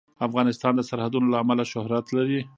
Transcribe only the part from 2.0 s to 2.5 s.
لري.